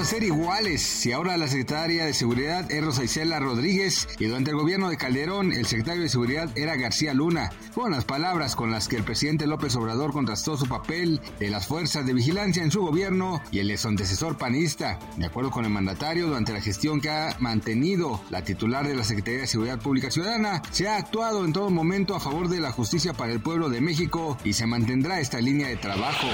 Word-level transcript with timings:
¿Cómo 0.00 0.08
vamos 0.08 0.14
a 0.14 0.18
ser 0.18 0.24
iguales 0.24 0.80
si 0.80 1.12
ahora 1.12 1.36
la 1.36 1.46
secretaria 1.46 2.06
de 2.06 2.14
Seguridad 2.14 2.72
es 2.72 2.82
Rosa 2.82 3.04
Isela 3.04 3.38
Rodríguez 3.38 4.08
y 4.18 4.24
durante 4.28 4.50
el 4.50 4.56
gobierno 4.56 4.88
de 4.88 4.96
Calderón 4.96 5.52
el 5.52 5.66
secretario 5.66 6.00
de 6.00 6.08
Seguridad 6.08 6.50
era 6.56 6.76
García 6.76 7.12
Luna? 7.12 7.50
Fueron 7.72 7.92
las 7.92 8.06
palabras 8.06 8.56
con 8.56 8.70
las 8.70 8.88
que 8.88 8.96
el 8.96 9.04
presidente 9.04 9.46
López 9.46 9.76
Obrador 9.76 10.12
contrastó 10.12 10.56
su 10.56 10.66
papel 10.66 11.20
de 11.38 11.50
las 11.50 11.66
fuerzas 11.66 12.06
de 12.06 12.14
vigilancia 12.14 12.62
en 12.62 12.70
su 12.70 12.80
gobierno 12.80 13.42
y 13.50 13.58
el 13.58 13.70
ex 13.70 13.84
antecesor 13.84 14.38
panista. 14.38 14.98
De 15.18 15.26
acuerdo 15.26 15.50
con 15.50 15.66
el 15.66 15.70
mandatario, 15.70 16.28
durante 16.28 16.54
la 16.54 16.62
gestión 16.62 17.02
que 17.02 17.10
ha 17.10 17.36
mantenido 17.38 18.22
la 18.30 18.42
titular 18.42 18.88
de 18.88 18.96
la 18.96 19.04
Secretaría 19.04 19.40
de 19.40 19.46
Seguridad 19.48 19.80
Pública 19.80 20.10
Ciudadana, 20.10 20.62
se 20.70 20.88
ha 20.88 20.96
actuado 20.96 21.44
en 21.44 21.52
todo 21.52 21.68
momento 21.68 22.14
a 22.14 22.20
favor 22.20 22.48
de 22.48 22.60
la 22.60 22.72
justicia 22.72 23.12
para 23.12 23.32
el 23.32 23.40
pueblo 23.40 23.68
de 23.68 23.82
México 23.82 24.38
y 24.44 24.54
se 24.54 24.66
mantendrá 24.66 25.20
esta 25.20 25.42
línea 25.42 25.68
de 25.68 25.76
trabajo. 25.76 26.26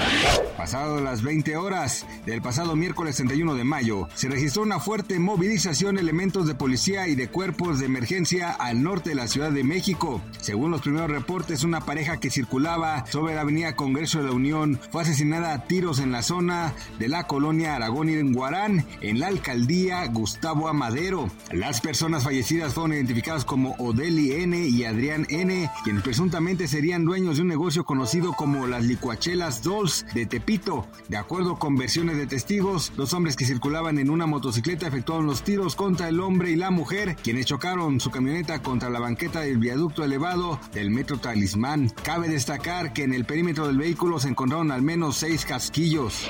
Pasado 0.55 1.01
las 1.01 1.21
20 1.21 1.57
horas 1.57 2.05
del 2.25 2.41
pasado 2.41 2.77
miércoles 2.77 3.17
31 3.17 3.56
de 3.56 3.56
mayo, 3.63 4.07
se 4.15 4.29
registró 4.29 4.63
una 4.63 4.79
fuerte 4.79 5.19
movilización 5.19 5.95
de 5.95 6.01
elementos 6.01 6.47
de 6.47 6.55
policía 6.55 7.07
y 7.07 7.15
de 7.15 7.29
cuerpos 7.29 7.79
de 7.79 7.85
emergencia 7.85 8.51
al 8.51 8.83
norte 8.83 9.09
de 9.09 9.15
la 9.15 9.27
Ciudad 9.27 9.51
de 9.51 9.63
México. 9.63 10.21
Según 10.39 10.71
los 10.71 10.81
primeros 10.81 11.09
reportes, 11.09 11.63
una 11.63 11.81
pareja 11.81 12.17
que 12.17 12.29
circulaba 12.29 13.05
sobre 13.07 13.35
la 13.35 13.41
avenida 13.41 13.75
Congreso 13.75 14.19
de 14.19 14.25
la 14.25 14.31
Unión 14.31 14.79
fue 14.91 15.01
asesinada 15.01 15.53
a 15.53 15.65
tiros 15.65 15.99
en 15.99 16.11
la 16.11 16.21
zona 16.21 16.73
de 16.99 17.07
la 17.07 17.27
colonia 17.27 17.75
Aragón 17.75 18.09
y 18.09 18.13
en 18.13 18.33
Guarán, 18.33 18.85
en 19.01 19.19
la 19.19 19.27
alcaldía 19.27 20.05
Gustavo 20.07 20.67
Amadero. 20.67 21.29
Las 21.51 21.81
personas 21.81 22.23
fallecidas 22.23 22.73
fueron 22.73 22.93
identificadas 22.93 23.45
como 23.45 23.71
Odeli 23.79 24.33
N 24.33 24.67
y 24.67 24.85
Adrián 24.85 25.25
N, 25.29 25.69
quienes 25.83 26.03
presuntamente 26.03 26.67
serían 26.67 27.05
dueños 27.05 27.37
de 27.37 27.43
un 27.43 27.47
negocio 27.47 27.85
conocido 27.85 28.33
como 28.33 28.67
las 28.67 28.83
licuachelas 28.85 29.63
Dolls 29.63 30.05
de 30.13 30.25
Tepito. 30.25 30.87
De 31.07 31.17
acuerdo 31.17 31.57
con 31.57 31.75
versiones 31.75 32.17
de 32.17 32.27
testigos, 32.27 32.91
los 32.97 33.13
hombres 33.13 33.35
que 33.35 33.45
circulaban 33.47 33.97
en 33.97 34.09
una 34.09 34.25
motocicleta 34.25 34.87
efectuaron 34.87 35.25
los 35.25 35.41
tiros 35.41 35.75
contra 35.75 36.09
el 36.09 36.19
hombre 36.19 36.51
y 36.51 36.55
la 36.55 36.69
mujer, 36.69 37.15
quienes 37.15 37.45
chocaron 37.45 37.99
su 37.99 38.11
camioneta 38.11 38.61
contra 38.61 38.89
la 38.89 38.99
banqueta 38.99 39.41
del 39.41 39.57
viaducto 39.57 40.03
elevado 40.03 40.59
del 40.73 40.91
metro 40.91 41.17
Talismán. 41.17 41.89
Cabe 42.03 42.27
destacar 42.27 42.93
que 42.93 43.03
en 43.03 43.13
el 43.13 43.25
perímetro 43.25 43.67
del 43.67 43.77
vehículo 43.77 44.19
se 44.19 44.29
encontraron 44.29 44.71
al 44.71 44.81
menos 44.81 45.17
seis 45.17 45.45
casquillos. 45.45 46.27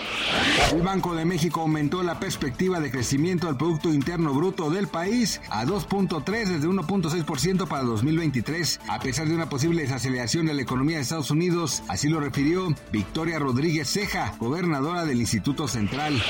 El 0.71 0.81
Banco 0.81 1.15
de 1.15 1.25
México 1.25 1.61
aumentó 1.61 2.03
la 2.03 2.19
perspectiva 2.19 2.79
de 2.79 2.91
crecimiento 2.91 3.47
del 3.47 3.57
Producto 3.57 3.91
Interno 3.91 4.33
Bruto 4.33 4.69
del 4.69 4.87
país 4.87 5.41
a 5.49 5.65
2.3 5.65 6.23
desde 6.45 6.67
1.6% 6.67 7.67
para 7.67 7.83
2023, 7.83 8.79
a 8.87 8.99
pesar 8.99 9.27
de 9.27 9.35
una 9.35 9.49
posible 9.49 9.81
desaceleración 9.81 10.45
de 10.45 10.53
la 10.53 10.61
economía 10.61 10.97
de 10.97 11.03
Estados 11.03 11.31
Unidos, 11.31 11.83
así 11.87 12.09
lo 12.09 12.19
refirió 12.19 12.73
Victoria 12.91 13.39
Rodríguez 13.39 13.89
Ceja, 13.89 14.35
gobernadora 14.39 15.05
del 15.05 15.19
Instituto 15.19 15.67
Central. 15.67 16.21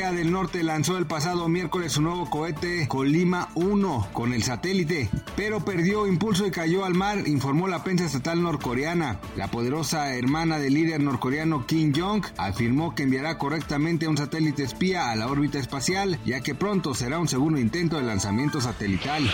Del 0.00 0.32
Norte 0.32 0.62
lanzó 0.64 0.96
el 0.96 1.06
pasado 1.06 1.46
miércoles 1.46 1.92
su 1.92 2.00
nuevo 2.00 2.28
cohete 2.30 2.88
Colima 2.88 3.50
1 3.54 4.08
con 4.14 4.32
el 4.32 4.42
satélite, 4.42 5.10
pero 5.36 5.62
perdió 5.62 6.06
impulso 6.06 6.46
y 6.46 6.50
cayó 6.50 6.86
al 6.86 6.94
mar, 6.94 7.28
informó 7.28 7.68
la 7.68 7.84
prensa 7.84 8.06
estatal 8.06 8.42
norcoreana. 8.42 9.20
La 9.36 9.48
poderosa 9.48 10.14
hermana 10.16 10.58
del 10.58 10.72
líder 10.72 11.02
norcoreano 11.02 11.66
Kim 11.66 11.92
Jong 11.94 12.24
afirmó 12.38 12.94
que 12.94 13.02
enviará 13.02 13.36
correctamente 13.36 14.08
un 14.08 14.16
satélite 14.16 14.64
espía 14.64 15.10
a 15.10 15.16
la 15.16 15.28
órbita 15.28 15.58
espacial, 15.58 16.18
ya 16.24 16.40
que 16.40 16.54
pronto 16.54 16.94
será 16.94 17.18
un 17.18 17.28
segundo 17.28 17.60
intento 17.60 17.98
de 17.98 18.02
lanzamiento 18.02 18.58
satelital. 18.60 19.30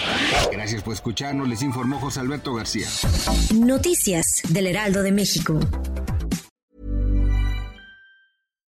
Gracias 0.50 0.82
por 0.82 0.94
escucharnos, 0.94 1.48
les 1.48 1.62
informó 1.62 2.00
José 2.00 2.20
Alberto 2.20 2.52
García. 2.52 2.88
Noticias 3.54 4.42
del 4.48 4.66
Heraldo 4.66 5.04
de 5.04 5.12
México. 5.12 5.60